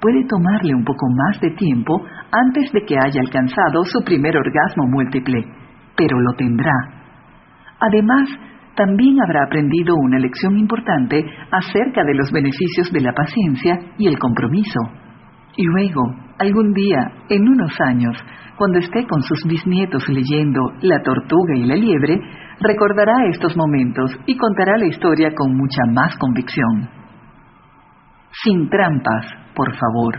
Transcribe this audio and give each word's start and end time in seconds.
puede 0.00 0.24
tomarle 0.26 0.74
un 0.74 0.84
poco 0.84 1.06
más 1.10 1.40
de 1.40 1.50
tiempo 1.50 2.00
antes 2.30 2.72
de 2.72 2.82
que 2.82 2.96
haya 2.96 3.20
alcanzado 3.20 3.84
su 3.84 4.02
primer 4.04 4.36
orgasmo 4.36 4.86
múltiple, 4.86 5.44
pero 5.96 6.20
lo 6.20 6.32
tendrá. 6.36 6.72
Además, 7.80 8.28
también 8.74 9.16
habrá 9.20 9.44
aprendido 9.44 9.96
una 9.96 10.18
lección 10.18 10.56
importante 10.56 11.24
acerca 11.50 12.04
de 12.04 12.14
los 12.14 12.30
beneficios 12.30 12.92
de 12.92 13.00
la 13.00 13.12
paciencia 13.12 13.76
y 13.98 14.06
el 14.06 14.18
compromiso. 14.18 14.80
Y 15.56 15.64
luego, 15.64 16.02
algún 16.38 16.72
día, 16.72 17.00
en 17.28 17.48
unos 17.48 17.72
años, 17.80 18.16
cuando 18.56 18.78
esté 18.78 19.04
con 19.06 19.22
sus 19.22 19.44
bisnietos 19.48 20.08
leyendo 20.08 20.60
La 20.82 21.02
tortuga 21.02 21.56
y 21.56 21.64
la 21.64 21.74
liebre, 21.74 22.20
recordará 22.60 23.14
estos 23.30 23.56
momentos 23.56 24.16
y 24.26 24.36
contará 24.36 24.76
la 24.76 24.86
historia 24.86 25.32
con 25.34 25.56
mucha 25.56 25.82
más 25.92 26.16
convicción. 26.18 26.88
Sin 28.44 28.68
trampas, 28.68 29.26
por 29.58 29.74
favor. 29.74 30.14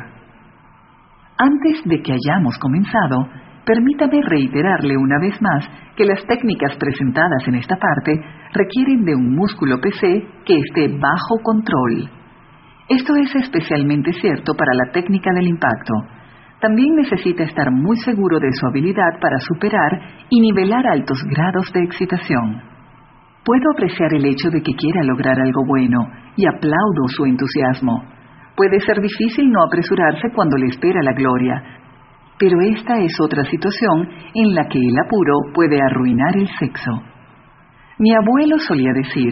Antes 1.37 1.81
de 1.85 2.01
que 2.03 2.11
hayamos 2.11 2.57
comenzado, 2.59 3.29
permítame 3.65 4.21
reiterarle 4.21 4.97
una 4.97 5.17
vez 5.21 5.41
más 5.41 5.63
que 5.95 6.03
las 6.03 6.25
técnicas 6.27 6.75
presentadas 6.75 7.47
en 7.47 7.55
esta 7.55 7.77
parte 7.77 8.19
requieren 8.53 9.05
de 9.05 9.15
un 9.15 9.33
músculo 9.33 9.79
PC 9.79 10.27
que 10.45 10.57
esté 10.57 10.89
bajo 10.89 11.39
control. 11.41 12.09
Esto 12.89 13.15
es 13.15 13.33
especialmente 13.35 14.11
cierto 14.19 14.53
para 14.55 14.73
la 14.73 14.91
técnica 14.91 15.31
del 15.33 15.47
impacto. 15.47 15.93
También 16.59 16.95
necesita 16.95 17.43
estar 17.43 17.71
muy 17.71 17.95
seguro 17.97 18.39
de 18.39 18.51
su 18.51 18.67
habilidad 18.67 19.21
para 19.21 19.39
superar 19.39 20.01
y 20.29 20.41
nivelar 20.41 20.85
altos 20.85 21.23
grados 21.23 21.71
de 21.73 21.83
excitación. 21.83 22.61
Puedo 23.45 23.71
apreciar 23.73 24.13
el 24.13 24.25
hecho 24.25 24.49
de 24.49 24.61
que 24.61 24.73
quiera 24.73 25.03
lograr 25.03 25.39
algo 25.39 25.63
bueno 25.65 25.99
y 26.35 26.45
aplaudo 26.45 27.07
su 27.15 27.23
entusiasmo. 27.25 28.18
Puede 28.59 28.81
ser 28.81 28.99
difícil 28.99 29.49
no 29.49 29.63
apresurarse 29.63 30.27
cuando 30.35 30.57
le 30.57 30.65
espera 30.67 31.01
la 31.01 31.13
gloria, 31.13 31.63
pero 32.37 32.59
esta 32.59 32.99
es 32.99 33.13
otra 33.23 33.45
situación 33.45 34.09
en 34.35 34.53
la 34.53 34.67
que 34.67 34.79
el 34.79 34.95
apuro 34.99 35.31
puede 35.53 35.79
arruinar 35.81 36.35
el 36.35 36.45
sexo. 36.59 36.91
Mi 37.99 38.11
abuelo 38.13 38.59
solía 38.59 38.91
decir, 38.91 39.31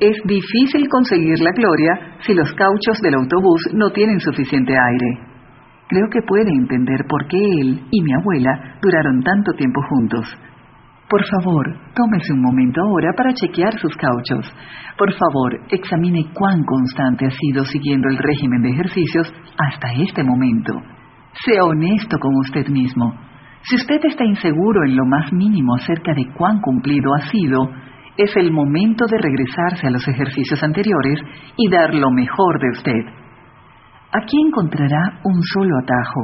es 0.00 0.16
difícil 0.24 0.88
conseguir 0.88 1.40
la 1.40 1.52
gloria 1.52 2.16
si 2.20 2.32
los 2.32 2.54
cauchos 2.54 3.02
del 3.02 3.16
autobús 3.16 3.68
no 3.74 3.90
tienen 3.90 4.18
suficiente 4.20 4.72
aire. 4.72 5.28
Creo 5.86 6.08
que 6.10 6.22
puede 6.26 6.50
entender 6.50 7.04
por 7.06 7.26
qué 7.28 7.36
él 7.36 7.82
y 7.90 8.02
mi 8.02 8.14
abuela 8.14 8.78
duraron 8.80 9.22
tanto 9.22 9.52
tiempo 9.58 9.82
juntos. 9.90 10.24
Por 11.14 11.24
favor, 11.26 11.64
tómese 11.94 12.32
un 12.32 12.42
momento 12.42 12.80
ahora 12.82 13.12
para 13.16 13.32
chequear 13.32 13.72
sus 13.78 13.94
cauchos. 13.94 14.52
Por 14.98 15.12
favor, 15.12 15.60
examine 15.70 16.26
cuán 16.34 16.64
constante 16.64 17.24
ha 17.24 17.30
sido 17.30 17.64
siguiendo 17.66 18.08
el 18.08 18.18
régimen 18.18 18.62
de 18.62 18.70
ejercicios 18.70 19.32
hasta 19.56 19.92
este 19.92 20.24
momento. 20.24 20.72
Sea 21.44 21.62
honesto 21.62 22.18
con 22.18 22.34
usted 22.38 22.66
mismo. 22.66 23.14
Si 23.62 23.76
usted 23.76 24.00
está 24.02 24.24
inseguro 24.24 24.84
en 24.84 24.96
lo 24.96 25.06
más 25.06 25.32
mínimo 25.32 25.76
acerca 25.76 26.12
de 26.14 26.26
cuán 26.36 26.60
cumplido 26.60 27.14
ha 27.14 27.30
sido, 27.30 27.70
es 28.16 28.34
el 28.34 28.50
momento 28.50 29.04
de 29.06 29.18
regresarse 29.18 29.86
a 29.86 29.90
los 29.90 30.08
ejercicios 30.08 30.60
anteriores 30.64 31.20
y 31.56 31.70
dar 31.70 31.94
lo 31.94 32.10
mejor 32.10 32.58
de 32.58 32.70
usted. 32.70 33.04
Aquí 34.10 34.36
encontrará 34.48 35.20
un 35.22 35.40
solo 35.44 35.76
atajo, 35.78 36.22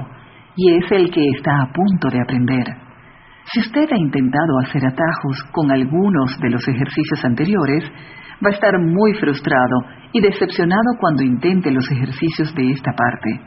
y 0.56 0.72
es 0.78 0.90
el 0.90 1.12
que 1.12 1.28
está 1.36 1.62
a 1.62 1.70
punto 1.72 2.08
de 2.10 2.20
aprender. 2.20 2.89
Si 3.52 3.58
usted 3.58 3.88
ha 3.92 3.98
intentado 3.98 4.58
hacer 4.62 4.86
atajos 4.86 5.42
con 5.50 5.72
algunos 5.72 6.38
de 6.40 6.50
los 6.50 6.62
ejercicios 6.68 7.24
anteriores, 7.24 7.82
va 8.44 8.50
a 8.50 8.54
estar 8.54 8.78
muy 8.78 9.12
frustrado 9.14 9.76
y 10.12 10.20
decepcionado 10.20 10.94
cuando 11.00 11.24
intente 11.24 11.72
los 11.72 11.84
ejercicios 11.90 12.54
de 12.54 12.70
esta 12.70 12.92
parte. 12.92 13.40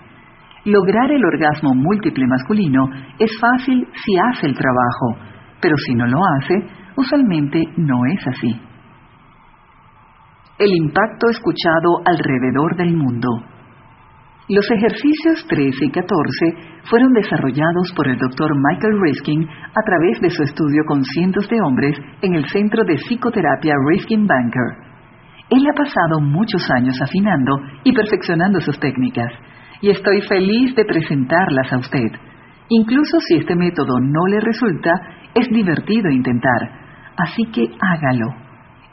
Lograr 0.65 1.09
el 1.09 1.23
orgasmo 1.23 1.73
múltiple 1.73 2.27
masculino 2.27 2.89
es 3.17 3.31
fácil 3.39 3.87
si 3.93 4.17
hace 4.17 4.47
el 4.47 4.55
trabajo, 4.57 5.23
pero 5.61 5.77
si 5.77 5.93
no 5.95 6.05
lo 6.05 6.19
hace, 6.37 6.53
usualmente 6.97 7.63
no 7.77 8.05
es 8.05 8.27
así. 8.27 8.61
El 10.59 10.75
impacto 10.75 11.29
escuchado 11.29 12.01
alrededor 12.05 12.75
del 12.75 12.93
mundo. 12.93 13.29
Los 14.49 14.69
ejercicios 14.69 15.47
13 15.47 15.85
y 15.85 15.89
14 15.89 16.09
fueron 16.89 17.13
desarrollados 17.13 17.93
por 17.95 18.09
el 18.09 18.17
Dr. 18.17 18.51
Michael 18.53 18.99
Riskin 19.01 19.47
a 19.47 19.81
través 19.85 20.19
de 20.19 20.29
su 20.31 20.43
estudio 20.43 20.83
con 20.85 21.01
cientos 21.01 21.47
de 21.47 21.61
hombres 21.61 21.97
en 22.21 22.35
el 22.35 22.45
Centro 22.49 22.83
de 22.83 22.97
Psicoterapia 22.97 23.73
Riskin 23.87 24.27
Banker. 24.27 24.83
Él 25.49 25.63
ha 25.65 25.73
pasado 25.73 26.19
muchos 26.19 26.69
años 26.71 26.99
afinando 27.01 27.55
y 27.85 27.93
perfeccionando 27.93 28.59
sus 28.59 28.77
técnicas, 28.79 29.31
y 29.79 29.91
estoy 29.91 30.19
feliz 30.27 30.75
de 30.75 30.83
presentarlas 30.83 31.71
a 31.71 31.77
usted. 31.77 32.11
Incluso 32.67 33.19
si 33.21 33.35
este 33.35 33.55
método 33.55 33.97
no 34.01 34.27
le 34.27 34.41
resulta, 34.41 34.91
es 35.35 35.47
divertido 35.51 36.09
intentar, 36.09 36.69
así 37.15 37.45
que 37.45 37.63
hágalo. 37.79 38.42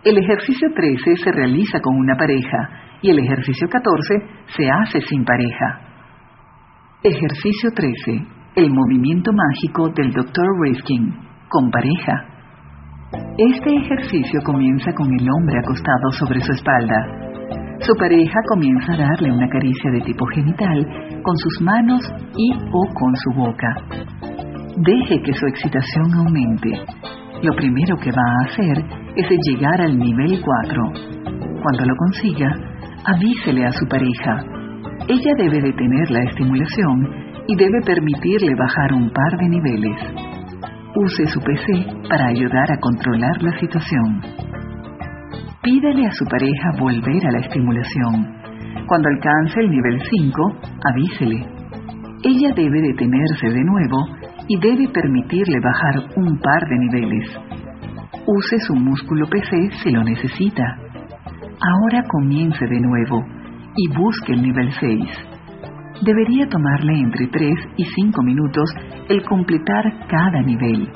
El 0.02 0.16
ejercicio 0.16 0.68
13 0.74 1.16
se 1.22 1.30
realiza 1.30 1.78
con 1.82 1.94
una 1.94 2.16
pareja 2.16 2.96
y 3.02 3.10
el 3.10 3.18
ejercicio 3.18 3.68
14 3.68 4.14
se 4.46 4.64
hace 4.70 5.00
sin 5.02 5.22
pareja. 5.26 5.78
Ejercicio 7.02 7.70
13. 7.74 8.26
El 8.56 8.70
movimiento 8.70 9.30
mágico 9.30 9.90
del 9.90 10.10
Dr. 10.10 10.46
Riskin, 10.62 11.04
con 11.50 11.70
pareja. 11.70 12.12
Este 13.36 13.76
ejercicio 13.76 14.40
comienza 14.42 14.90
con 14.94 15.06
el 15.12 15.28
hombre 15.28 15.58
acostado 15.58 16.10
sobre 16.12 16.40
su 16.40 16.52
espalda. 16.52 16.96
Su 17.80 17.92
pareja 17.96 18.38
comienza 18.54 18.94
a 18.94 18.96
darle 18.96 19.32
una 19.32 19.48
caricia 19.50 19.90
de 19.90 20.00
tipo 20.00 20.24
genital 20.34 21.20
con 21.22 21.36
sus 21.36 21.60
manos 21.60 22.00
y 22.38 22.52
o 22.54 22.94
con 22.94 23.14
su 23.16 23.30
boca. 23.36 23.68
Deje 24.78 25.20
que 25.22 25.34
su 25.34 25.46
excitación 25.46 26.14
aumente 26.14 26.70
lo 27.42 27.54
primero 27.54 27.96
que 27.96 28.10
va 28.10 28.22
a 28.22 28.44
hacer 28.46 28.99
es 29.16 29.26
llegar 29.48 29.80
al 29.80 29.98
nivel 29.98 30.40
4. 30.40 30.82
Cuando 31.62 31.84
lo 31.84 31.96
consiga, 31.96 32.54
avísele 33.04 33.66
a 33.66 33.72
su 33.72 33.86
pareja. 33.86 34.44
Ella 35.08 35.32
debe 35.36 35.60
detener 35.60 36.10
la 36.10 36.22
estimulación 36.24 37.08
y 37.46 37.56
debe 37.56 37.80
permitirle 37.84 38.54
bajar 38.54 38.92
un 38.92 39.10
par 39.10 39.38
de 39.38 39.48
niveles. 39.48 40.00
Use 40.94 41.26
su 41.26 41.40
PC 41.40 41.86
para 42.08 42.26
ayudar 42.26 42.70
a 42.70 42.78
controlar 42.78 43.42
la 43.42 43.58
situación. 43.58 44.20
Pídele 45.62 46.06
a 46.06 46.12
su 46.12 46.24
pareja 46.24 46.70
volver 46.78 47.26
a 47.26 47.32
la 47.32 47.38
estimulación. 47.40 48.40
Cuando 48.86 49.08
alcance 49.08 49.60
el 49.60 49.70
nivel 49.70 50.00
5, 50.00 50.42
avísele. 50.84 51.46
Ella 52.22 52.52
debe 52.54 52.80
detenerse 52.80 53.48
de 53.50 53.64
nuevo 53.64 54.06
y 54.48 54.58
debe 54.60 54.88
permitirle 54.88 55.60
bajar 55.60 55.96
un 56.16 56.38
par 56.38 56.68
de 56.68 56.78
niveles. 56.78 57.69
Use 58.32 58.60
su 58.60 58.76
músculo 58.76 59.26
PC 59.26 59.70
si 59.82 59.90
lo 59.90 60.04
necesita. 60.04 60.62
Ahora 61.60 62.04
comience 62.06 62.64
de 62.64 62.78
nuevo 62.78 63.24
y 63.74 63.88
busque 63.88 64.34
el 64.34 64.42
nivel 64.42 64.70
6. 64.78 65.00
Debería 66.06 66.46
tomarle 66.48 66.92
entre 66.92 67.26
3 67.26 67.50
y 67.76 67.84
5 67.84 68.22
minutos 68.22 68.70
el 69.08 69.24
completar 69.24 70.06
cada 70.08 70.42
nivel. 70.42 70.88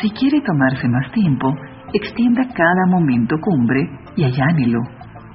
Si 0.00 0.10
quiere 0.10 0.40
tomarse 0.40 0.88
más 0.88 1.12
tiempo, 1.12 1.54
extienda 1.92 2.42
cada 2.52 2.86
momento 2.88 3.36
cumbre 3.40 3.88
y 4.16 4.24
allánelo, 4.24 4.80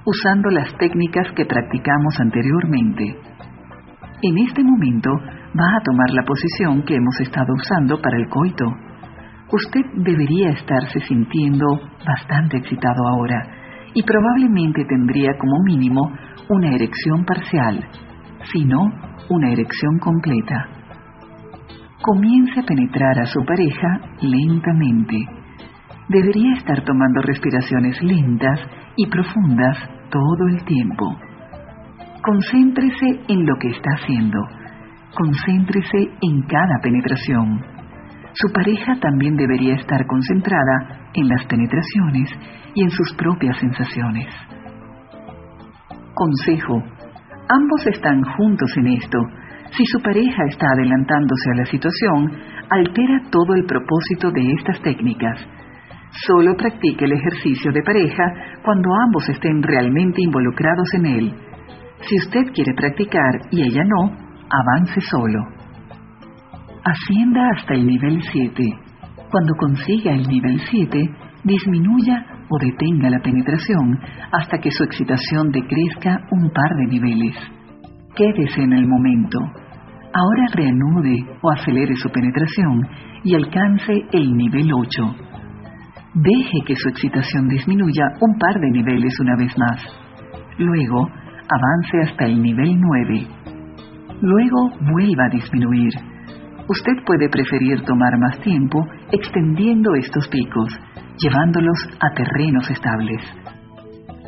usando 0.04 0.50
las 0.50 0.76
técnicas 0.78 1.32
que 1.38 1.46
practicamos 1.46 2.20
anteriormente. 2.20 3.16
En 4.24 4.38
este 4.40 4.62
momento, 4.62 5.12
va 5.58 5.78
a 5.78 5.84
tomar 5.86 6.10
la 6.10 6.24
posición 6.24 6.84
que 6.84 6.96
hemos 6.96 7.18
estado 7.22 7.54
usando 7.54 7.98
para 8.02 8.18
el 8.18 8.28
coito. 8.28 8.66
Usted 9.52 9.82
debería 9.96 10.50
estarse 10.50 11.00
sintiendo 11.08 11.66
bastante 12.06 12.58
excitado 12.58 13.08
ahora 13.08 13.90
y 13.94 14.04
probablemente 14.04 14.84
tendría 14.86 15.38
como 15.38 15.64
mínimo 15.64 16.12
una 16.50 16.70
erección 16.70 17.26
parcial, 17.26 17.88
si 18.52 18.66
no 18.66 18.82
una 19.30 19.52
erección 19.52 20.00
completa. 20.00 20.68
Comience 22.02 22.60
a 22.60 22.64
penetrar 22.64 23.20
a 23.20 23.26
su 23.26 23.44
pareja 23.46 24.02
lentamente. 24.22 25.18
Debería 26.10 26.54
estar 26.54 26.84
tomando 26.84 27.22
respiraciones 27.22 28.02
lentas 28.04 28.60
y 28.96 29.08
profundas 29.08 29.78
todo 30.10 30.48
el 30.50 30.64
tiempo. 30.64 31.18
Concéntrese 32.22 33.22
en 33.28 33.46
lo 33.46 33.56
que 33.60 33.70
está 33.70 33.90
haciendo 33.96 34.40
Concéntrese 35.18 35.98
en 36.22 36.42
cada 36.44 36.78
penetración. 36.84 37.77
Su 38.40 38.54
pareja 38.54 38.94
también 39.02 39.36
debería 39.36 39.74
estar 39.74 40.06
concentrada 40.06 41.10
en 41.16 41.28
las 41.28 41.44
penetraciones 41.48 42.30
y 42.76 42.84
en 42.84 42.92
sus 42.92 43.12
propias 43.16 43.58
sensaciones. 43.58 44.28
Consejo. 46.14 46.84
Ambos 47.50 47.88
están 47.88 48.22
juntos 48.38 48.70
en 48.78 48.88
esto. 48.90 49.18
Si 49.76 49.84
su 49.86 50.00
pareja 50.04 50.44
está 50.50 50.68
adelantándose 50.76 51.52
a 51.52 51.56
la 51.56 51.66
situación, 51.66 52.32
altera 52.70 53.22
todo 53.32 53.56
el 53.56 53.66
propósito 53.66 54.30
de 54.30 54.52
estas 54.52 54.82
técnicas. 54.84 55.40
Solo 56.28 56.56
practique 56.56 57.06
el 57.06 57.14
ejercicio 57.14 57.72
de 57.72 57.82
pareja 57.82 58.24
cuando 58.64 58.90
ambos 59.08 59.28
estén 59.30 59.64
realmente 59.64 60.22
involucrados 60.22 60.94
en 60.94 61.06
él. 61.08 61.34
Si 62.02 62.18
usted 62.18 62.54
quiere 62.54 62.76
practicar 62.76 63.34
y 63.50 63.64
ella 63.64 63.84
no, 63.84 64.12
avance 64.50 65.02
solo. 65.02 65.57
Ascienda 66.88 67.42
hasta 67.54 67.74
el 67.74 67.86
nivel 67.86 68.22
7. 68.32 68.64
Cuando 69.30 69.54
consiga 69.60 70.14
el 70.14 70.26
nivel 70.26 70.58
7, 70.72 71.04
disminuya 71.44 72.26
o 72.50 72.58
detenga 72.60 73.10
la 73.10 73.20
penetración 73.20 74.00
hasta 74.32 74.58
que 74.60 74.72
su 74.72 74.86
excitación 74.86 75.52
decrezca 75.52 76.22
un 76.32 76.50
par 76.50 76.78
de 76.78 76.86
niveles. 76.88 77.36
Quédese 78.16 78.62
en 78.62 78.72
el 78.72 78.88
momento. 78.88 79.38
Ahora 80.14 80.48
reanude 80.54 81.26
o 81.42 81.52
acelere 81.52 81.94
su 81.98 82.10
penetración 82.10 82.88
y 83.26 83.36
alcance 83.36 83.92
el 84.14 84.32
nivel 84.38 84.72
8. 84.74 84.88
Deje 86.14 86.60
que 86.66 86.76
su 86.78 86.88
excitación 86.88 87.50
disminuya 87.50 88.06
un 88.22 88.40
par 88.40 88.62
de 88.62 88.72
niveles 88.72 89.14
una 89.20 89.36
vez 89.36 89.52
más. 89.58 89.82
Luego, 90.58 91.06
avance 91.50 92.10
hasta 92.10 92.28
el 92.28 92.42
nivel 92.42 92.80
9. 92.80 93.28
Luego 94.22 94.70
vuelva 94.90 95.26
a 95.26 95.30
disminuir. 95.36 96.17
Usted 96.70 97.04
puede 97.06 97.30
preferir 97.30 97.82
tomar 97.84 98.18
más 98.20 98.40
tiempo 98.42 98.86
extendiendo 99.12 99.96
estos 99.96 100.28
picos, 100.28 100.68
llevándolos 101.18 101.78
a 102.00 102.14
terrenos 102.14 102.70
estables. 102.70 103.22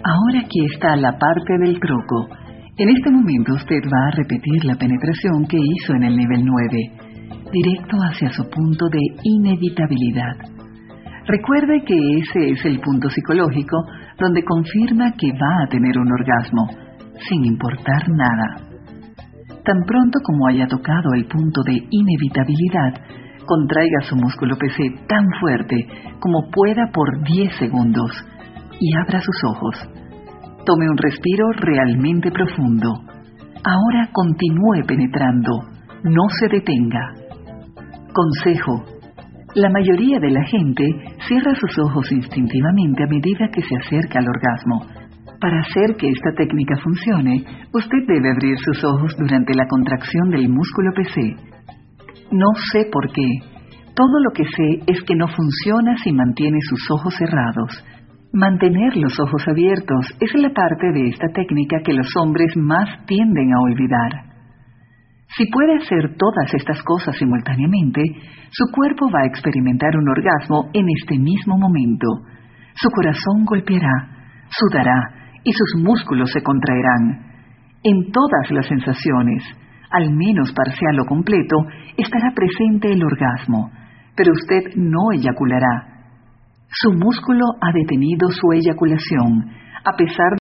Ahora 0.04 0.40
aquí 0.46 0.66
está 0.74 0.96
la 0.96 1.18
parte 1.18 1.58
del 1.60 1.80
truco. 1.82 2.30
En 2.78 2.90
este 2.90 3.12
momento 3.12 3.54
usted 3.56 3.82
va 3.94 4.08
a 4.08 4.12
repetir 4.12 4.64
la 4.64 4.76
penetración 4.76 5.46
que 5.48 5.58
hizo 5.58 5.94
en 5.96 6.04
el 6.04 6.16
nivel 6.16 6.46
9, 6.46 6.92
directo 7.52 7.98
hacia 8.10 8.30
su 8.30 8.50
punto 8.50 8.88
de 8.88 9.02
inevitabilidad. 9.24 10.38
Recuerde 11.28 11.84
que 11.86 11.96
ese 12.20 12.52
es 12.52 12.66
el 12.66 12.80
punto 12.80 13.10
psicológico 13.10 13.84
donde 14.18 14.44
confirma 14.46 15.12
que 15.18 15.34
va 15.34 15.64
a 15.64 15.68
tener 15.68 16.00
un 16.00 16.10
orgasmo, 16.10 16.70
sin 17.28 17.44
importar 17.44 18.08
nada. 18.08 18.69
Tan 19.64 19.84
pronto 19.86 20.20
como 20.24 20.48
haya 20.48 20.68
tocado 20.68 21.14
el 21.14 21.26
punto 21.26 21.62
de 21.64 21.74
inevitabilidad, 21.90 22.94
contraiga 23.46 24.02
su 24.02 24.16
músculo 24.16 24.58
PC 24.58 25.06
tan 25.08 25.26
fuerte 25.40 25.76
como 26.20 26.50
pueda 26.52 26.90
por 26.94 27.24
10 27.24 27.56
segundos 27.58 28.12
y 28.80 28.96
abra 28.96 29.20
sus 29.20 29.44
ojos. 29.44 29.76
Tome 30.66 30.90
un 30.90 30.98
respiro 30.98 31.46
realmente 31.58 32.32
profundo. 32.32 32.94
Ahora 33.64 34.10
continúe 34.14 34.86
penetrando. 34.88 35.52
No 36.04 36.30
se 36.40 36.48
detenga. 36.48 37.14
Consejo. 38.14 38.86
La 39.56 39.70
mayoría 39.70 40.20
de 40.20 40.30
la 40.30 40.44
gente 40.44 40.86
cierra 41.28 41.54
sus 41.56 41.78
ojos 41.80 42.12
instintivamente 42.12 43.04
a 43.04 43.08
medida 43.08 43.50
que 43.52 43.62
se 43.62 43.76
acerca 43.76 44.20
al 44.20 44.28
orgasmo. 44.28 44.99
Para 45.40 45.62
hacer 45.62 45.96
que 45.96 46.10
esta 46.10 46.34
técnica 46.36 46.76
funcione, 46.84 47.44
usted 47.72 48.00
debe 48.08 48.32
abrir 48.32 48.58
sus 48.58 48.84
ojos 48.84 49.16
durante 49.18 49.54
la 49.56 49.68
contracción 49.68 50.30
del 50.32 50.50
músculo 50.50 50.92
PC. 50.94 51.36
No 52.32 52.48
sé 52.74 52.90
por 52.92 53.08
qué. 53.14 53.28
Todo 53.96 54.20
lo 54.20 54.32
que 54.32 54.44
sé 54.44 54.84
es 54.88 55.02
que 55.04 55.16
no 55.16 55.28
funciona 55.28 55.96
si 56.04 56.12
mantiene 56.12 56.60
sus 56.68 56.92
ojos 56.92 57.16
cerrados. 57.16 57.86
Mantener 58.34 58.98
los 58.98 59.18
ojos 59.20 59.48
abiertos 59.48 60.12
es 60.20 60.34
la 60.36 60.50
parte 60.50 60.92
de 60.92 61.08
esta 61.08 61.28
técnica 61.30 61.78
que 61.86 61.94
los 61.94 62.08
hombres 62.18 62.52
más 62.58 63.06
tienden 63.06 63.54
a 63.54 63.62
olvidar. 63.62 64.12
Si 65.38 65.46
puede 65.46 65.78
hacer 65.78 66.18
todas 66.18 66.54
estas 66.54 66.84
cosas 66.84 67.16
simultáneamente, 67.18 68.02
su 68.52 68.66
cuerpo 68.74 69.10
va 69.10 69.22
a 69.22 69.28
experimentar 69.28 69.96
un 69.96 70.10
orgasmo 70.10 70.70
en 70.74 70.86
este 71.00 71.18
mismo 71.18 71.58
momento. 71.58 72.08
Su 72.76 72.90
corazón 72.90 73.46
golpeará, 73.46 74.48
sudará 74.50 75.19
y 75.44 75.52
sus 75.54 75.82
músculos 75.84 76.32
se 76.32 76.42
contraerán. 76.42 77.26
En 77.84 78.12
todas 78.12 78.52
las 78.52 78.68
sensaciones, 78.68 79.44
al 79.92 80.12
menos 80.14 80.54
parcial 80.54 81.00
o 81.00 81.06
completo, 81.06 81.56
estará 81.98 82.32
presente 82.36 82.92
el 82.92 83.04
orgasmo, 83.04 83.72
pero 84.16 84.34
usted 84.34 84.76
no 84.76 85.12
eyaculará 85.14 86.00
su 86.72 86.94
músculo 86.94 87.46
ha 87.62 87.72
detenido 87.74 88.30
su 88.30 88.54
eyaculación, 88.54 89.50
a 89.84 89.98
pesar 89.98 90.38